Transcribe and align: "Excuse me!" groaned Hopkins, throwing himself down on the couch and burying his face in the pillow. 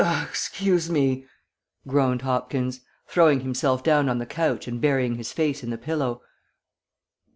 "Excuse 0.01 0.89
me!" 0.89 1.27
groaned 1.87 2.23
Hopkins, 2.23 2.79
throwing 3.07 3.41
himself 3.41 3.83
down 3.83 4.09
on 4.09 4.17
the 4.17 4.25
couch 4.25 4.67
and 4.67 4.81
burying 4.81 5.13
his 5.13 5.31
face 5.31 5.61
in 5.61 5.69
the 5.69 5.77
pillow. 5.77 6.23